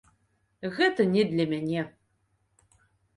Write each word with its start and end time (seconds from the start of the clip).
Гэта 0.77 1.05
не 1.15 1.23
для 1.31 1.45
мяне. 1.51 1.81